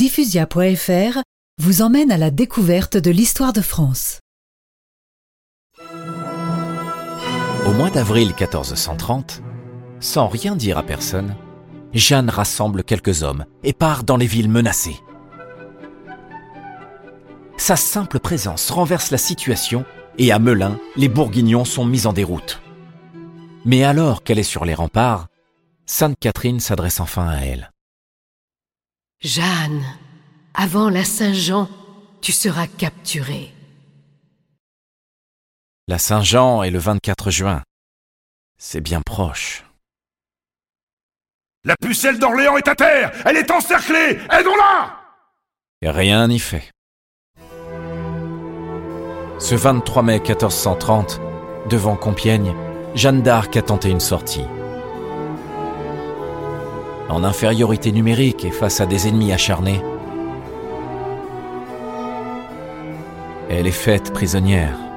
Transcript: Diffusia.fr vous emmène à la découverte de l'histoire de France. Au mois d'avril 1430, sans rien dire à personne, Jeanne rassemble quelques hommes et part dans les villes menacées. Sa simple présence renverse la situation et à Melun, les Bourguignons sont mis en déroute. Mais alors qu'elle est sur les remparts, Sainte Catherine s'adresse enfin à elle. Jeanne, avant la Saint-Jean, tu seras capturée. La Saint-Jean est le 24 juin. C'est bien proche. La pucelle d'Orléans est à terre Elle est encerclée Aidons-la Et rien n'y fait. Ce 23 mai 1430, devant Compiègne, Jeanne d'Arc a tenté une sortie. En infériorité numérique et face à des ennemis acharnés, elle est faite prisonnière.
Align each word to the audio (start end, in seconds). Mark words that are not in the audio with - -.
Diffusia.fr 0.00 1.18
vous 1.60 1.82
emmène 1.82 2.10
à 2.10 2.16
la 2.16 2.30
découverte 2.30 2.96
de 2.96 3.10
l'histoire 3.10 3.52
de 3.52 3.60
France. 3.60 4.20
Au 7.66 7.72
mois 7.72 7.90
d'avril 7.90 8.28
1430, 8.28 9.42
sans 10.00 10.26
rien 10.28 10.56
dire 10.56 10.78
à 10.78 10.82
personne, 10.84 11.36
Jeanne 11.92 12.30
rassemble 12.30 12.82
quelques 12.82 13.22
hommes 13.22 13.44
et 13.62 13.74
part 13.74 14.02
dans 14.02 14.16
les 14.16 14.24
villes 14.24 14.48
menacées. 14.48 14.96
Sa 17.58 17.76
simple 17.76 18.20
présence 18.20 18.70
renverse 18.70 19.10
la 19.10 19.18
situation 19.18 19.84
et 20.16 20.32
à 20.32 20.38
Melun, 20.38 20.78
les 20.96 21.10
Bourguignons 21.10 21.66
sont 21.66 21.84
mis 21.84 22.06
en 22.06 22.14
déroute. 22.14 22.62
Mais 23.66 23.84
alors 23.84 24.22
qu'elle 24.22 24.38
est 24.38 24.44
sur 24.44 24.64
les 24.64 24.72
remparts, 24.72 25.26
Sainte 25.84 26.16
Catherine 26.18 26.58
s'adresse 26.58 27.00
enfin 27.00 27.28
à 27.28 27.40
elle. 27.40 27.70
Jeanne, 29.22 29.84
avant 30.54 30.88
la 30.88 31.04
Saint-Jean, 31.04 31.68
tu 32.22 32.32
seras 32.32 32.66
capturée. 32.66 33.52
La 35.88 35.98
Saint-Jean 35.98 36.62
est 36.62 36.70
le 36.70 36.78
24 36.78 37.30
juin. 37.30 37.62
C'est 38.56 38.80
bien 38.80 39.02
proche. 39.02 39.64
La 41.64 41.74
pucelle 41.76 42.18
d'Orléans 42.18 42.56
est 42.56 42.66
à 42.66 42.74
terre 42.74 43.12
Elle 43.26 43.36
est 43.36 43.50
encerclée 43.50 44.18
Aidons-la 44.30 44.98
Et 45.82 45.90
rien 45.90 46.26
n'y 46.26 46.38
fait. 46.38 46.70
Ce 49.38 49.54
23 49.54 50.02
mai 50.02 50.20
1430, 50.20 51.20
devant 51.68 51.96
Compiègne, 51.96 52.54
Jeanne 52.94 53.20
d'Arc 53.20 53.54
a 53.58 53.62
tenté 53.62 53.90
une 53.90 54.00
sortie. 54.00 54.46
En 57.10 57.24
infériorité 57.24 57.90
numérique 57.90 58.44
et 58.44 58.52
face 58.52 58.80
à 58.80 58.86
des 58.86 59.08
ennemis 59.08 59.32
acharnés, 59.32 59.82
elle 63.50 63.66
est 63.66 63.72
faite 63.72 64.12
prisonnière. 64.12 64.89